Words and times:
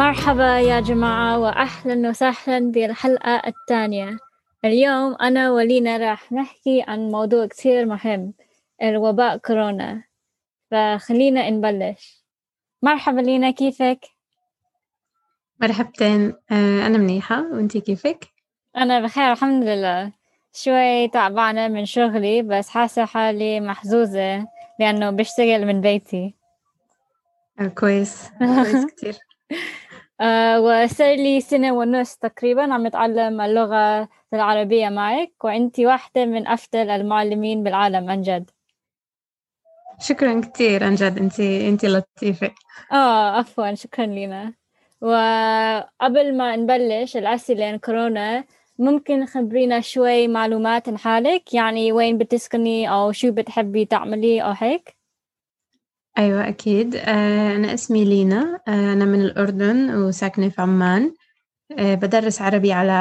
مرحبا 0.00 0.58
يا 0.58 0.80
جماعة 0.80 1.38
وأهلا 1.38 2.08
وسهلا 2.08 2.70
بالحلقة 2.72 3.42
الثانية. 3.46 4.18
اليوم 4.64 5.16
أنا 5.20 5.50
ولينا 5.50 5.96
راح 5.96 6.32
نحكي 6.32 6.84
عن 6.88 7.08
موضوع 7.08 7.46
كثير 7.46 7.86
مهم 7.86 8.34
الوباء 8.82 9.36
كورونا. 9.36 10.02
فخلينا 10.70 11.50
نبلش. 11.50 12.24
مرحبا 12.82 13.20
لينا 13.20 13.50
كيفك؟ 13.50 14.00
مرحبتين. 15.60 16.34
آه، 16.50 16.86
أنا 16.86 16.98
منيحة. 16.98 17.42
وأنتي 17.52 17.80
كيفك؟ 17.80 18.24
أنا 18.76 19.00
بخير 19.00 19.32
الحمد 19.32 19.64
لله. 19.64 20.12
شوي 20.52 21.08
تعبانة 21.08 21.68
من 21.68 21.84
شغلي 21.84 22.42
بس 22.42 22.68
حاسة 22.68 23.04
حالي 23.04 23.60
محظوظة 23.60 24.46
لأنه 24.78 25.10
بشتغل 25.10 25.66
من 25.66 25.80
بيتي. 25.80 26.34
آه، 27.60 27.66
كويس. 27.66 28.28
كويس 28.38 28.86
كتير. 28.96 29.18
وصار 30.58 31.14
لي 31.16 31.40
سنة 31.40 31.72
ونص 31.72 32.16
تقريبا 32.16 32.74
عم 32.74 32.86
أتعلم 32.86 33.40
اللغة 33.40 34.08
العربية 34.34 34.88
معك 34.88 35.44
وأنت 35.44 35.80
واحدة 35.80 36.24
من 36.24 36.46
أفضل 36.46 36.90
المعلمين 36.90 37.62
بالعالم 37.62 38.10
عن 38.10 38.22
جد. 38.22 38.50
شكرا 40.00 40.40
كتير 40.40 40.84
عن 40.84 40.94
جد 40.94 41.18
أنتي 41.18 41.68
أنتي 41.68 41.88
لطيفة. 41.88 42.50
آه 42.92 43.30
عفوا 43.38 43.74
شكرا 43.74 44.06
لنا 44.06 44.54
وقبل 45.00 46.36
ما 46.36 46.56
نبلش 46.56 47.16
الأسئلة 47.16 47.66
عن 47.66 47.76
كورونا 47.78 48.44
ممكن 48.78 49.26
خبرينا 49.26 49.80
شوي 49.80 50.28
معلومات 50.28 50.88
عن 50.88 50.98
حالك 50.98 51.54
يعني 51.54 51.92
وين 51.92 52.18
بتسكني 52.18 52.90
أو 52.90 53.12
شو 53.12 53.32
بتحبي 53.32 53.84
تعملي 53.84 54.42
أو 54.42 54.50
هيك؟ 54.50 54.99
أيوة 56.18 56.48
أكيد. 56.48 56.96
آه، 56.96 57.56
أنا 57.56 57.74
اسمي 57.74 58.04
لينا. 58.04 58.60
آه، 58.68 58.92
أنا 58.92 59.04
من 59.04 59.20
الأردن 59.20 59.94
وساكنة 59.94 60.48
في 60.48 60.62
عمان. 60.62 61.14
آه، 61.78 61.94
بدرس 61.94 62.42
عربي 62.42 62.72
على 62.72 62.92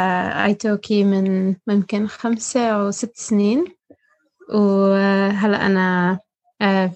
italki 0.46 1.04
من 1.04 1.56
ممكن 1.68 2.08
خمسة 2.08 2.70
أو 2.70 2.92
ست 2.92 3.18
سنين. 3.18 3.66
وهلأ 4.54 5.66
أنا 5.66 6.20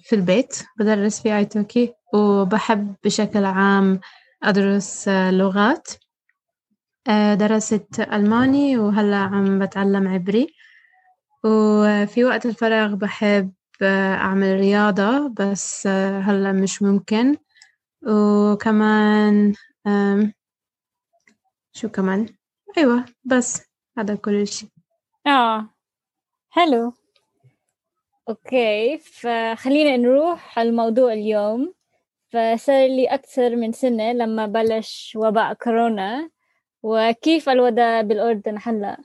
في 0.04 0.14
البيت 0.16 0.56
بدرس 0.80 1.22
في 1.22 1.38
italki 1.38 1.94
وبحب 2.14 2.96
بشكل 3.04 3.46
عام 3.46 4.00
أدرس 4.44 5.08
لغات. 5.10 5.88
درست 7.34 8.00
ألماني 8.00 8.78
وهلأ 8.78 9.16
عم 9.18 9.60
بتعلم 9.60 10.08
عبري. 10.08 10.48
وفي 11.44 12.24
وقت 12.26 12.46
الفراغ 12.46 12.96
بحب 12.96 13.54
أعمل 13.82 14.60
رياضة 14.60 15.28
بس 15.28 15.88
هلأ 15.88 16.52
مش 16.52 16.82
ممكن. 16.82 17.38
وكمان 18.08 19.54
شو 21.74 21.90
كمان؟ 21.90 22.28
أيوة 22.78 23.06
بس 23.24 23.62
هذا 23.98 24.16
كل 24.16 24.48
شيء 24.48 24.70
آه 25.28 25.70
حلو. 26.50 26.94
أوكي 28.30 28.98
فخلينا 28.98 29.98
نروح 29.98 30.60
على 30.60 30.70
الموضوع 30.70 31.14
اليوم. 31.14 31.74
فصار 32.30 32.88
لي 32.88 33.06
أكثر 33.08 33.56
من 33.56 33.72
سنة 33.72 34.12
لما 34.12 34.46
بلش 34.46 35.14
وباء 35.16 35.54
كورونا. 35.54 36.30
وكيف 36.84 37.50
الوضع 37.50 38.02
بالأردن 38.02 38.58
هلأ؟ 38.62 38.98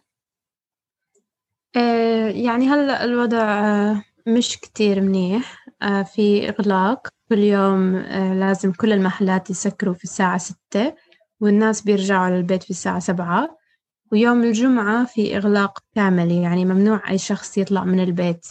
آه 1.77 2.28
يعني 2.28 2.66
هلأ 2.69 3.05
الوضع 3.05 3.42
آه 3.42 4.05
مش 4.29 4.59
كتير 4.59 5.01
منيح 5.01 5.67
آه 5.83 6.03
في 6.03 6.48
إغلاق. 6.48 7.09
كل 7.29 7.39
يوم 7.39 7.97
آه 7.97 8.34
لازم 8.34 8.73
كل 8.73 8.93
المحلات 8.93 9.51
يسكروا 9.51 9.94
في 9.94 10.05
الساعة 10.05 10.39
ستة 10.39 10.94
والناس 11.41 11.83
بيرجعوا 11.83 12.31
للبيت 12.37 12.62
في 12.62 12.71
الساعة 12.71 12.99
سبعة. 12.99 13.59
ويوم 14.12 14.43
الجمعة 14.44 15.05
في 15.06 15.37
إغلاق 15.37 15.78
كامل 15.94 16.31
يعني 16.33 16.65
ممنوع 16.65 17.11
أي 17.11 17.19
شخص 17.19 17.59
يطلع 17.59 17.84
من 17.84 18.00
البيت. 18.00 18.47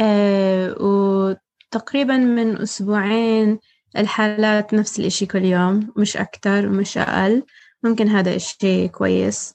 آه 0.00 0.74
وتقريبا 0.82 2.16
من 2.16 2.58
أسبوعين 2.62 3.58
الحالات 3.96 4.74
نفس 4.74 5.00
الإشي 5.00 5.26
كل 5.26 5.44
يوم 5.44 5.92
مش 5.96 6.16
أكتر 6.16 6.66
ومش 6.68 6.98
أقل. 6.98 7.42
ممكن 7.82 8.08
هذا 8.08 8.36
إشي 8.36 8.88
كويس. 8.88 9.54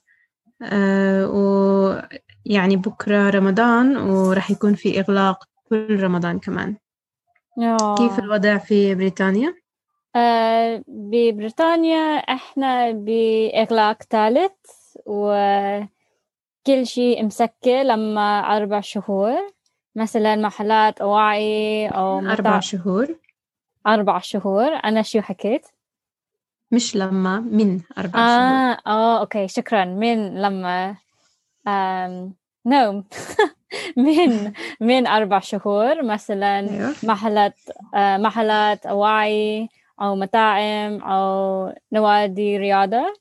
آه 0.62 2.08
ويعني 2.50 2.76
بكرة 2.76 3.30
رمضان 3.30 3.96
وراح 3.96 4.50
يكون 4.50 4.74
في 4.74 5.00
إغلاق 5.00 5.44
كل 5.68 6.02
رمضان 6.02 6.38
كمان. 6.38 6.76
أوه. 7.58 7.94
كيف 7.94 8.18
الوضع 8.18 8.58
في 8.58 8.94
بريطانيا؟ 8.94 9.54
آه 10.16 10.84
ببريطانيا 10.88 12.16
إحنا 12.16 12.90
بإغلاق 12.90 14.02
ثالث 14.02 14.52
وكل 15.06 16.86
شيء 16.86 17.24
مسكر 17.24 17.82
لما 17.82 18.56
أربع 18.56 18.80
شهور. 18.80 19.54
مثلا 19.96 20.36
محلات 20.36 21.00
أواعي 21.00 21.88
أو 21.88 22.18
أربع 22.18 22.60
شهور. 22.60 23.16
أربع 23.86 24.18
شهور. 24.18 24.68
أنا 24.84 25.02
شو 25.02 25.20
حكيت؟ 25.20 25.66
مش 26.70 26.96
لما 26.96 27.40
من 27.40 27.80
أربع 27.98 28.18
آه 28.18 28.74
شهور. 28.74 28.76
آه 28.86 29.20
أوكي 29.20 29.48
شكرا. 29.48 29.84
من 29.84 30.42
لما 30.42 30.96
نوم. 32.66 33.04
من 33.96 34.52
من 34.80 35.06
أربع 35.06 35.38
شهور 35.40 36.02
مثلا 36.02 36.58
أيوة. 36.70 36.94
محلات 37.02 37.54
محلات 37.94 38.86
أواعي 38.86 39.68
أو 40.00 40.16
مطاعم 40.16 41.02
أو 41.02 41.72
نوادي 41.92 42.56
رياضة. 42.58 43.14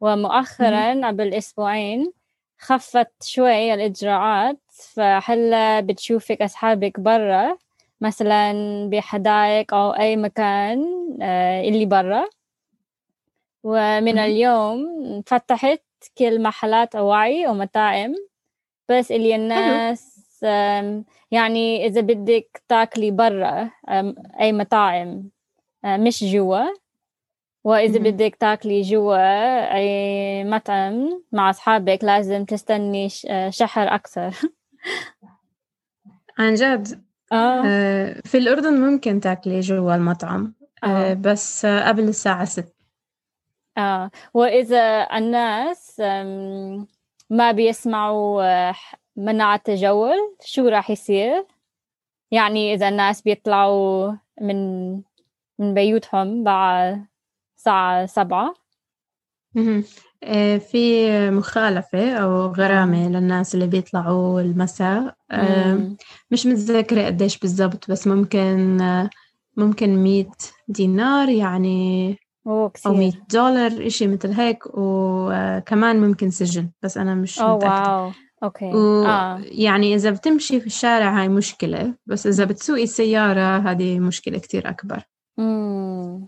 ومؤخرا 0.00 1.06
قبل 1.08 1.34
أسبوعين 1.34 2.12
خفت 2.58 3.22
شوي 3.22 3.74
الإجراءات. 3.74 4.58
فهلأ 4.72 5.80
بتشوفك 5.80 6.42
أصحابك 6.42 7.00
برا 7.00 7.56
مثلا 8.00 8.52
بحدائق 8.90 9.74
أو 9.74 9.90
أي 9.90 10.16
مكان 10.16 10.86
اللي 11.64 11.86
برا. 11.86 12.24
ومن. 13.64 14.18
اليوم 14.18 15.22
فتحت 15.26 15.82
كل 16.18 16.42
محلات 16.42 16.94
أواعي 16.94 17.46
ومطاعم 17.46 18.14
بس 18.88 19.12
اللي 19.12 19.36
الناس 19.36 20.18
يعني 21.30 21.86
إذا 21.86 22.00
بدك 22.00 22.62
تاكلي 22.68 23.10
برا 23.10 23.70
أي 24.40 24.52
مطاعم 24.52 25.30
آه، 25.84 25.96
مش 25.96 26.24
جوا 26.24 26.64
وإذا. 27.64 27.98
بدك 27.98 28.36
تاكلي 28.36 28.82
جوا 28.82 29.74
أي 29.74 30.44
مطعم 30.44 31.22
مع 31.32 31.50
أصحابك 31.50 31.98
لازم 32.02 32.44
تستني 32.44 33.08
آه، 33.28 33.50
شهر 33.50 33.94
أكثر 33.94 34.34
عن 36.38 36.54
جد 36.54 37.04
آه 37.32 37.62
آه، 37.66 38.20
في 38.24 38.38
الأردن 38.38 38.80
ممكن 38.80 39.20
تاكلي 39.20 39.60
جوا 39.60 39.94
المطعم 39.94 40.54
آه،. 40.84 41.14
بس 41.14 41.66
قبل 41.66 42.02
الساعة 42.02 42.44
ست 42.44 42.77
آه 43.78 44.10
وإذا 44.34 45.08
الناس 45.16 46.00
ما 47.30 47.52
بيسمعوا 47.52 48.42
آه، 48.42 48.74
منع 49.16 49.54
التجول 49.54 50.36
شو 50.44 50.68
راح 50.68 50.90
يصير؟ 50.90 51.46
يعني 52.30 52.74
إذا 52.74 52.88
الناس 52.88 53.22
بيطلعوا 53.22 54.12
من 54.40 54.92
من 55.58 55.74
بيوتهم 55.74 56.44
بعد 56.44 57.06
الساعة 57.56 58.06
سبعة. 58.06 58.54
آه، 60.24 60.58
في 60.58 61.10
مخالفة 61.30 62.12
أو 62.12 62.46
غرامة 62.46 63.08
للناس 63.08 63.54
اللي 63.54 63.66
بيطلعوا 63.66 64.40
المساء 64.40 65.16
آه،. 65.30 65.96
مش 66.30 66.46
متذكرة 66.46 67.06
قديش 67.06 67.38
بالضبط 67.38 67.90
بس 67.90 68.06
ممكن 68.06 68.78
ممكن 69.56 69.96
مية 69.96 70.30
دينار 70.68 71.28
يعني 71.28 72.18
أوه 72.46 72.62
أو 72.64 72.68
كثير. 72.68 72.92
مية 72.92 73.12
دولار 73.32 73.86
إشي 73.86 74.06
مثل 74.06 74.32
هيك 74.32 74.58
وكمان 74.74 76.00
ممكن 76.00 76.30
سجن 76.30 76.70
بس 76.82 76.98
أنا 76.98 77.14
مش 77.14 77.40
أوه 77.40 77.56
متأكدة. 77.56 77.96
wow 77.96 78.10
okay. 78.42 78.64
آه. 78.72 79.36
ويعني 79.36 79.94
إذا 79.94 80.10
بتمشي 80.10 80.60
في 80.60 80.66
الشارع 80.66 81.20
هاي 81.20 81.28
مشكلة 81.28 81.94
بس 82.06 82.26
إذا 82.26 82.44
بتسوقي 82.44 82.86
سيارة 82.86 83.58
هذه 83.70 83.98
مشكلة 84.00 84.38
كتير 84.38 84.68
أكبر. 84.70 85.02
مم. 85.38 86.26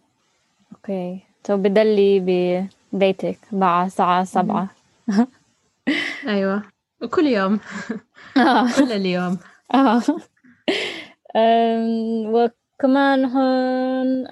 okay. 0.73 1.21
so 1.45 1.57
بتضلي 1.57 2.21
ببيتك 2.93 3.39
بعد 3.53 3.87
الساعة 3.87 4.25
سبعة. 4.25 4.69
أيوة. 6.29 6.63
وكل 7.03 7.27
يوم. 7.27 7.61
آه. 8.37 8.67
كل 8.77 8.93
اليوم. 8.93 9.39
آه. 9.75 10.03
وكمان 12.27 13.25
هون 13.25 14.27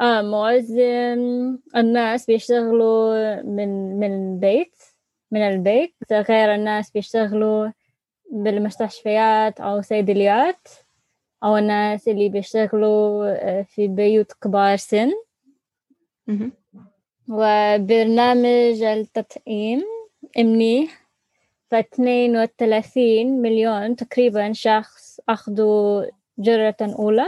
آه 0.00 0.22
معظم 0.22 1.58
الناس 1.76 2.26
بيشتغلوا 2.26 3.42
من 3.42 3.98
من 4.00 4.32
البيت 4.32 4.74
من 5.30 5.40
البيت 5.40 5.94
غير 6.12 6.54
الناس 6.54 6.90
بيشتغلوا 6.90 7.68
بالمستشفيات 8.32 9.60
أو 9.60 9.80
صيدليات 9.80 10.68
أو 11.44 11.56
الناس 11.56 12.08
اللي 12.08 12.28
بيشتغلوا 12.28 13.26
آه، 13.28 13.62
في 13.62 13.88
بيوت 13.88 14.32
كبار 14.32 14.76
سن. 14.76 15.12
وبرنامج 17.28 18.82
التطعيم 18.82 19.82
منيح. 20.38 21.10
فاثنين 21.70 22.36
وثلاثين 22.36 23.42
مليون 23.42 23.96
تقريبا 23.96 24.52
شخص 24.52 25.20
أخذوا 25.28 26.04
جرعة 26.38 26.76
أولى. 26.80 27.26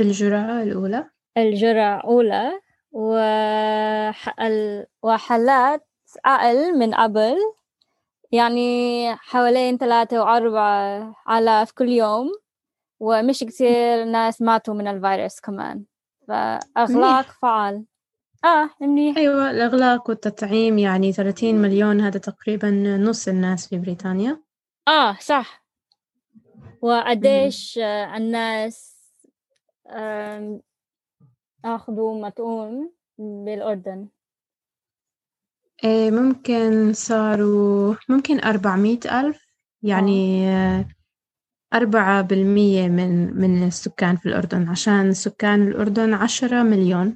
الجرعة 0.00 0.62
الأولى. 0.62 1.10
الجرعة 1.42 2.00
أولى 2.00 2.60
وح- 2.92 4.40
ال- 4.40 4.86
وحالات 5.02 5.86
أقل 6.24 6.78
من 6.78 6.94
قبل 6.94 7.36
يعني 8.32 9.14
حوالين 9.16 9.78
ثلاثة 9.78 10.20
وأربعة 10.22 11.14
آلاف 11.30 11.72
كل 11.72 11.88
يوم 11.88 12.30
ومش 13.00 13.38
كتير 13.38 14.04
ناس 14.04 14.42
ماتوا 14.42 14.74
من 14.74 14.86
الفيروس 14.88 15.40
كمان. 15.40 15.84
فأغلاق. 16.28 17.26
فعال. 17.42 17.84
آه 18.44 18.70
منيح. 18.80 19.16
أيوة 19.16 19.50
الإغلاق 19.50 20.08
والتطعيم 20.10 20.78
يعني 20.78 21.12
30 21.12 21.54
مليون 21.54 22.00
هذا 22.00 22.18
تقريبا 22.18 22.70
نص 23.00 23.28
الناس 23.28 23.68
في 23.68 23.78
بريطانيا. 23.78 24.42
آه 24.88 25.16
صح. 25.20 25.64
وقديش 26.82 27.78
الناس 28.16 28.98
أخذوا 31.64 32.26
مطعوم 32.26 32.92
بالأردن. 33.18 34.08
إيه 35.84 36.10
ممكن 36.10 36.92
صاروا 36.92 37.94
ممكن 38.08 38.40
أربعمية 38.40 39.00
ألف 39.20 39.46
يعني 39.82 40.48
أربعة 41.74 42.22
بالمية 42.22 42.88
من 42.88 43.40
من 43.40 43.66
السكان 43.66 44.16
في 44.16 44.26
الأردن 44.26 44.68
عشان 44.68 45.12
سكان 45.12 45.68
الأردن 45.68 46.14
عشرة 46.14 46.62
مليون. 46.62 47.14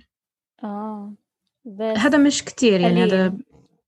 آه 0.65 1.13
بس 1.65 1.97
هذا 1.99 2.19
مش 2.19 2.45
كتير 2.45 2.81
يعني. 2.81 3.05
هذا 3.05 3.35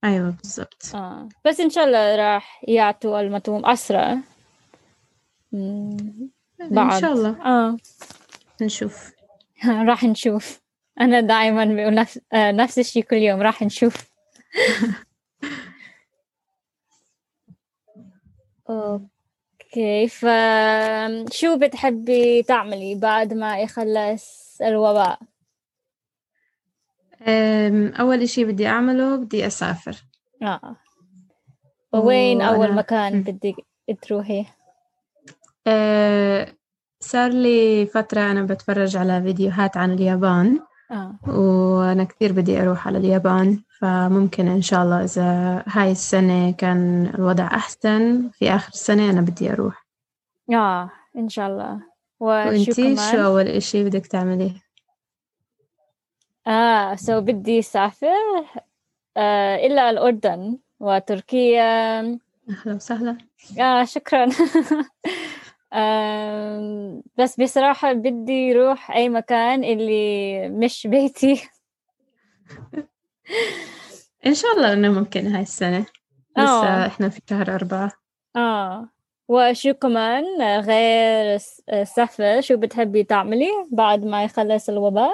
أيوة 0.05 0.31
بالضبط. 0.31 0.95
آه 0.95 1.29
بس 1.45 1.61
إن 1.61 1.71
شاء 1.71 1.85
الله 1.85 2.17
راح 2.17 2.65
يعطوا 2.69 3.21
المطعوم 3.21 3.67
أسرع. 3.67 4.19
مم، 5.53 6.31
إن 6.61 6.69
بعد. 6.71 7.01
شاء 7.01 7.13
الله. 7.13 7.47
آه. 7.47 7.77
نشوف. 8.63 9.14
راح 9.89 10.05
نشوف 10.05 10.61
أنا 11.01 11.21
دائما 11.21 11.65
بقول 11.65 11.95
نفس, 11.95 12.21
آه 12.33 12.53
نفس 12.53 12.79
الشيء 12.79 13.03
كل 13.03 13.17
يوم 13.17 13.43
راح 13.43 13.63
نشوف 13.63 13.97
أوكي 18.71 20.09
فشو 20.09 21.59
بتحبي 21.59 22.43
تعملي 22.43 22.95
بعد 22.95 23.35
ما 23.35 23.59
يخلص 23.61 24.59
الوباء؟ 24.63 25.19
أم، 27.29 27.87
أول 27.89 28.23
إشي 28.23 28.45
بدي 28.45 28.67
أعمله 28.67 29.17
بدي 29.17 29.47
أسافر 29.47 29.97
آه 30.43 30.77
وين 31.93 32.43
أول 32.43 32.75
مكان. 32.75 33.23
بدك 33.23 33.57
تروحي؟ 34.03 34.47
أه، 35.67 36.55
صار 37.05 37.31
لي 37.31 37.87
فترة 37.87 38.21
أنا 38.21 38.43
بتفرج 38.43 38.97
على 38.97 39.23
فيديوهات 39.23 39.77
عن 39.77 39.93
اليابان 39.93 40.61
آه. 40.91 41.15
وأنا 41.29 42.05
كثير 42.05 42.33
بدي 42.33 42.63
أروح 42.63 42.87
على 42.87 42.99
اليابان 42.99 43.63
فممكن 43.81 44.49
إن 44.49 44.63
شاء 44.63 44.83
الله 44.83 45.05
إذا 45.05 45.63
هاي 45.67 45.93
السنة 45.93 46.53
كان 46.53 47.07
الوضع 47.15 47.47
أحسن 47.47 48.31
في 48.33 48.51
آخر 48.51 48.69
السنة 48.73 49.11
أنا 49.11 49.21
بدي 49.21 49.53
أروح. 49.53 49.87
آه 50.53 50.91
إن 51.17 51.29
شاء 51.29 51.49
الله. 51.49 51.81
وشو 52.21 52.49
وإنتي؟ 52.49 52.97
شو؟ 52.97 53.25
أول 53.25 53.49
إشي 53.49 53.85
بدك 53.85 54.07
تعمليه؟ 54.07 54.53
آه 56.47 56.95
سو 56.95 57.21
بدي 57.21 57.59
أسافر 57.59 58.09
آه 59.17 59.57
إلى 59.57 59.91
الأردن 59.91 60.59
وتركيا. 60.81 62.01
أهلا 62.51 62.75
وسهلا. 62.75 63.19
آه 63.61 63.85
شكرا. 63.85 64.27
بس 67.19 67.41
بصراحة 67.41 67.93
بدي 67.93 68.53
أروح 68.53 68.91
أي 68.91 69.09
مكان 69.09 69.65
اللي 69.65 70.49
مش 70.49 70.87
بيتي. 70.87 71.43
إن 74.27 74.35
شاء 74.35 74.53
الله 74.57 74.73
إنه 74.73 74.93
ممكن 74.93 75.27
هاي 75.27 75.43
السنة. 75.43 75.87
لسه 76.39 76.67
آه. 76.67 76.87
إحنا 76.87 77.09
في 77.09 77.21
شهر 77.31 77.55
أربعة. 77.55 77.93
آه. 78.37 78.89
وشو 79.29 79.75
كمان؟ 79.75 80.25
غير 80.61 81.35
الس- 81.35 81.63
السفر 81.73 82.41
شو 82.41 82.57
بتحبي 82.57 83.05
تعملي 83.05 83.49
بعد 83.73 84.05
ما 84.05 84.25
يخلص 84.25 84.69
الوباء؟ 84.69 85.13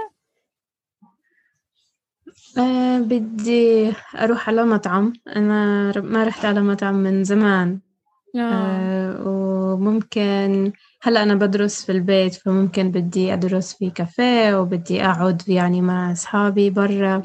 أه 2.59 2.99
بدي 2.99 3.93
أروح 4.19 4.49
على 4.49 4.65
مطعم. 4.65 5.13
أنا 5.37 5.93
ما 6.01 6.25
رحت 6.25 6.45
على 6.45 6.61
مطعم 6.61 6.95
من 6.95 7.25
زمان. 7.25 7.81
آه. 8.37 8.41
أه 8.41 9.23
وممكن 9.81 10.73
هلا 11.03 11.23
أنا 11.23 11.35
بدرس 11.35 11.85
في 11.85 11.93
البيت 11.93 12.35
فممكن 12.35 12.91
بدي 12.91 13.33
أدرس 13.33 13.75
في 13.75 13.91
كافيه 13.91 14.61
وبدي 14.61 15.05
أقعد 15.05 15.49
يعني 15.49 15.81
مع 15.83 16.13
أصحابي 16.13 16.71
برا. 16.71 17.23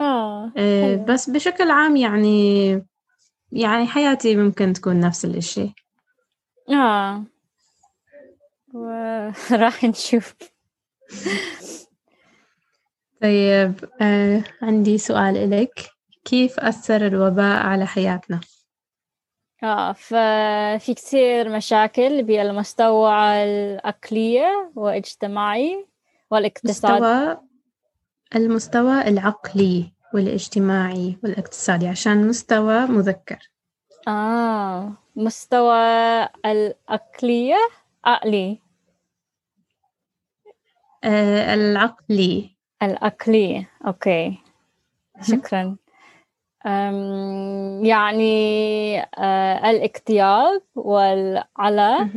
آه 0.00 0.52
حلو. 0.56 1.04
بس 1.04 1.30
بشكل 1.30 1.70
عام 1.70 1.96
يعني 1.96 2.70
يعني 3.52 3.86
حياتي 3.86 4.36
ممكن 4.36 4.72
تكون 4.72 5.00
نفس 5.00 5.24
الإشي. 5.24 5.74
آه. 6.70 7.24
وراح 8.74 9.84
نشوف. 9.90 10.34
طيب 13.22 13.74
أه 14.00 14.44
عندي 14.62 14.98
سؤال 14.98 15.36
إلك. 15.36 15.90
كيف 16.24 16.60
أثر 16.60 17.06
الوباء 17.06 17.66
على 17.66 17.86
حياتنا؟ 17.86 18.40
آه 19.62 19.92
ففي 19.92 20.94
كثير 20.94 21.48
مشاكل 21.48 22.22
بالمستوى 22.22 23.12
الأقلية 23.44 24.72
والاجتماعي 24.74 25.86
والاقتصاد 26.30 27.02
مستوى 27.02 27.38
المستوى 28.34 29.08
العقلي 29.08 29.92
والاجتماعي 30.14 31.18
والاقتصادي 31.24 31.88
عشان 31.88 32.28
مستوى 32.28 32.86
مذكر. 32.86 33.50
آه 34.08 34.92
مستوى 35.16 35.76
الأقلية 36.46 37.56
أقلي 38.04 38.60
آه 41.04 41.54
العقلي. 41.54 42.56
الأقلي 42.82 43.66
أوكي. 43.86 44.38
شكرا. 45.22 45.76
يعني 47.84 49.00
آه 49.00 49.70
الاكتئاب 49.70 50.62
والعلى. 50.74 52.08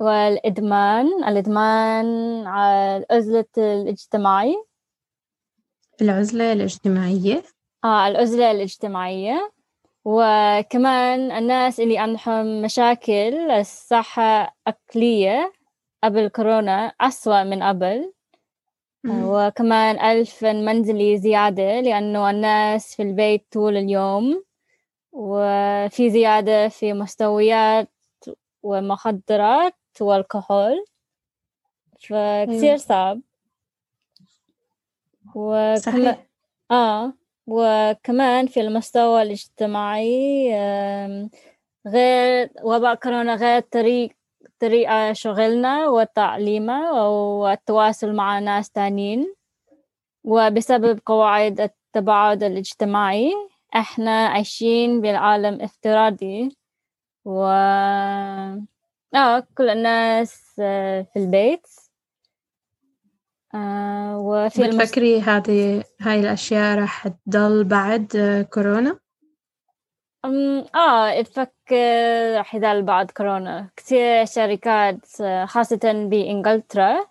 والإدمان 0.00 1.24
الإدمان 1.24 2.06
على 2.46 2.96
العزلة 3.10 3.44
الاجتماعي 3.58 4.64
العزلة 6.02 6.52
الاجتماعية 6.52 7.42
آه 7.84 8.08
العزلة 8.08 8.50
الاجتماعية 8.50 9.52
وكمان 10.04 11.32
الناس 11.32 11.80
اللي 11.80 11.98
عندهم 11.98 12.62
مشاكل 12.62 13.50
الصحة 13.50 14.56
أقلية 14.66 15.52
قبل 16.04 16.28
كورونا 16.28 16.92
أسوأ 17.00 17.42
من 17.44 17.62
قبل. 17.62 18.12
وكمان 19.08 20.00
ألف 20.00 20.44
منزلي 20.44 21.18
زيادة 21.18 21.80
لأنه 21.80 22.30
الناس 22.30 22.96
في 22.96 23.02
البيت 23.02 23.46
طول 23.52 23.76
اليوم 23.76 24.44
وفي 25.12 26.10
زيادة 26.10 26.68
في 26.68 26.92
مستويات 26.92 27.88
ومخدرات 28.62 29.74
والكحول 30.00 30.84
فكتير 32.00 32.48
أيوة 32.48 32.76
صعب. 32.76 33.20
وكمان 35.34 35.76
صحيح. 35.76 36.26
آه 36.70 37.12
وكمان 37.46 38.46
في 38.46 38.60
المستوى 38.60 39.22
الاجتماعي 39.22 40.48
غير 41.86 42.50
وباء 42.62 42.94
كورونا 42.94 43.34
غير 43.34 43.60
طريق 43.60 44.10
طريقة 44.62 45.12
شغلنا 45.12 45.88
وتعليمنا 45.88 46.90
والتواصل 46.90 48.12
مع 48.14 48.38
ناس 48.38 48.70
تانيين 48.70 49.34
وبسبب 50.24 51.00
قواعد 51.06 51.60
التباعد 51.60 52.42
الاجتماعي 52.42 53.32
إحنا 53.74 54.26
عايشين 54.26 55.00
بالعالم 55.00 55.62
افتراضي 55.62 56.56
و 57.24 57.44
آه 59.14 59.46
كل 59.58 59.68
الناس 59.70 60.60
آه، 60.60 61.06
في 61.12 61.18
البيت 61.18 61.66
آه 63.54 64.18
وفي. 64.18 64.68
بتفكري 64.68 65.20
هذه 65.20 65.84
هاي 66.00 66.20
الأشياء 66.20 66.78
راح 66.78 67.08
تضل 67.08 67.64
بعد 67.64 68.16
آه، 68.16 68.42
كورونا؟ 68.42 69.01
آه 70.24 71.20
أتفكر 71.20 72.36
راح 72.36 72.54
يضل 72.54 72.82
بعد 72.82 73.10
كورونا. 73.10 73.68
كثير 73.76 74.24
شركات 74.24 75.20
آه، 75.20 75.44
خاصة 75.44 75.80
بإنجلترا 76.10 77.06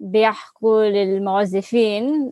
بيحكوا 0.00 0.84
للموظفين 0.84 2.30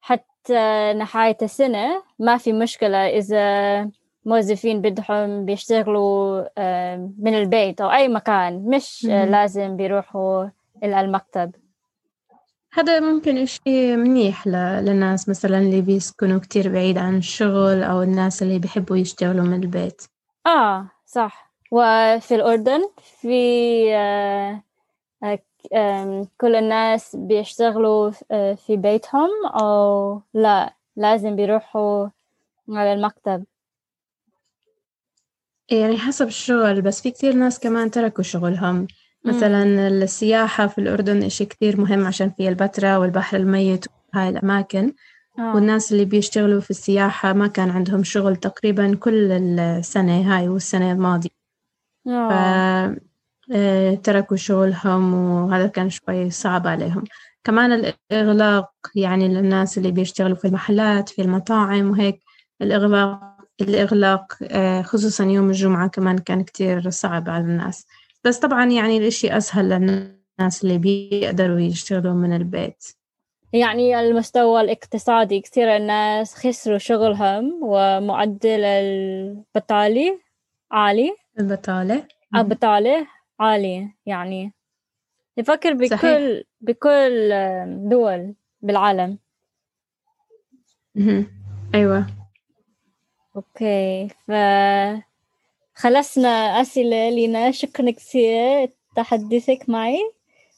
حتى 0.00 0.92
نهاية 0.96 1.36
السنة 1.42 2.02
ما 2.18 2.36
في 2.36 2.52
مشكلة 2.52 2.98
إذا 2.98 3.90
موظفين 4.24 4.80
بدهم 4.80 5.44
بيشتغلوا 5.44 6.40
من 7.18 7.34
البيت 7.34 7.80
أو 7.80 7.90
أي 7.90 8.08
مكان. 8.08 8.64
مش 8.68 9.04
لازم 9.04 9.76
بيروحوا 9.76 10.46
إلى 10.82 11.00
المكتب. 11.00 11.54
هذا 12.76 13.00
ممكن 13.00 13.38
إشي 13.38 13.96
منيح 13.96 14.46
للناس 14.46 15.28
مثلا 15.28 15.58
اللي 15.58 15.80
بيسكنوا 15.80 16.40
كتير 16.40 16.72
بعيد 16.72 16.98
عن 16.98 17.16
الشغل 17.16 17.82
أو 17.82 18.02
الناس 18.02 18.42
اللي 18.42 18.58
بيحبوا 18.58 18.96
يشتغلوا 18.96 19.44
من 19.44 19.62
البيت. 19.62 20.02
آه 20.46 20.88
صح. 21.06 21.52
وفي 21.70 22.34
الأردن 22.34 22.88
في 23.20 23.36
آه، 23.94 24.62
آه، 25.74 26.26
كل 26.40 26.56
الناس 26.56 27.16
بيشتغلوا 27.16 28.10
آه، 28.30 28.54
في 28.54 28.76
بيتهم 28.76 29.30
أو 29.46 30.20
لا 30.34 30.74
لازم 30.96 31.36
بيروحوا 31.36 32.08
على 32.68 32.92
المكتب. 32.92 33.44
يعني 35.70 35.98
حسب 35.98 36.26
الشغل 36.26 36.82
بس 36.82 37.02
في 37.02 37.10
كتير 37.10 37.32
ناس 37.32 37.60
كمان 37.60 37.90
تركوا 37.90 38.24
شغلهم. 38.24 38.86
مثلا 39.26 39.88
السياحة 39.88 40.66
في 40.66 40.78
الأردن 40.78 41.22
إشي 41.22 41.44
كتير 41.44 41.80
مهم 41.80 42.06
عشان 42.06 42.30
في 42.30 42.48
البتراء 42.48 43.00
والبحر 43.00 43.36
الميت 43.36 43.84
وهاي 44.14 44.28
الأماكن. 44.28 44.92
آه. 45.38 45.54
والناس 45.54 45.92
اللي 45.92 46.04
بيشتغلوا 46.04 46.60
في 46.60 46.70
السياحة 46.70 47.32
ما 47.32 47.46
كان 47.46 47.70
عندهم 47.70 48.04
شغل 48.04 48.36
تقريبا 48.36 48.94
كل 48.94 49.32
السنة 49.32 50.36
هاي 50.36 50.48
والسنة 50.48 50.92
الماضية. 50.92 51.30
ف 52.04 52.32
آه، 53.52 53.94
تركوا 53.94 54.36
شغلهم 54.36 55.14
وهذا 55.14 55.66
كان 55.66 55.90
شوي 55.90 56.30
صعب 56.30 56.66
عليهم. 56.66 57.04
كمان 57.44 57.72
الإغلاق 58.12 58.70
يعني 58.94 59.28
للناس 59.28 59.78
اللي 59.78 59.90
بيشتغلوا 59.90 60.36
في 60.36 60.44
المحلات 60.44 61.08
في 61.08 61.22
المطاعم 61.22 61.90
وهيك 61.90 62.20
الإغلاق 62.62 63.20
الإغلاق 63.60 64.32
آه، 64.42 64.82
خصوصا 64.82 65.24
يوم 65.24 65.48
الجمعة 65.48 65.88
كمان 65.88 66.18
كان 66.18 66.44
كتير 66.44 66.90
صعب 66.90 67.30
على 67.30 67.44
الناس. 67.44 67.86
بس 68.26 68.38
طبعا 68.38 68.64
يعني 68.70 68.96
الإشي 68.96 69.36
أسهل 69.36 69.68
للناس 69.68 70.64
اللي 70.64 70.78
بيقدروا 70.78 71.60
يشتغلوا 71.60 72.14
من 72.14 72.36
البيت. 72.36 72.84
يعني 73.52 74.00
المستوى 74.00 74.60
الاقتصادي 74.60 75.40
كثير 75.40 75.76
الناس 75.76 76.34
خسروا 76.34 76.78
شغلهم 76.78 77.60
ومعدل 77.62 78.64
البطالة 78.64 80.20
عالي. 80.70 81.16
البطالة. 81.40 82.08
البطالة 82.36 83.06
عالي 83.40 83.90
يعني. 84.06 84.52
يفكر 85.36 85.72
بكل 85.72 85.88
صحيح. 85.88 86.42
بكل 86.60 87.30
دول 87.88 88.34
بالعالم. 88.60 89.18
أيوة. 91.74 92.06
أوكي 93.36 94.08
ف 94.08 94.30
خلصنا 95.76 96.60
أسئلة 96.60 97.10
لنا. 97.10 97.50
شكرا 97.50 97.90
كثير 97.90 98.68
تحدثك 98.96 99.58
معي. 99.68 99.98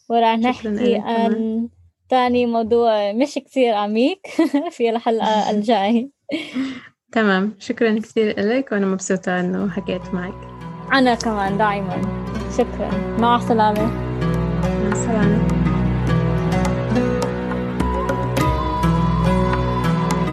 وراح 0.08 0.38
نحكي 0.38 0.96
عن 1.04 1.68
تاني 2.08 2.46
موضوع 2.46 3.12
مش 3.12 3.34
كثير 3.34 3.74
عميق 3.74 4.20
في 4.76 4.90
الحلقة 4.90 5.50
الجاي. 5.50 6.10
تمام. 7.12 7.56
شكرا 7.58 7.98
كثير 7.98 8.40
لك 8.40 8.72
وأنا 8.72 8.86
مبسوطة 8.86 9.40
أنه 9.40 9.70
حكيت 9.70 10.14
معك. 10.14 10.34
أنا 10.92 11.14
كمان 11.14 11.58
دائما 11.58 12.02
شكرا. 12.58 13.18
مع 13.18 13.36
السلامة. 13.36 13.84
مع 14.82 14.92
السلامة. 14.92 15.57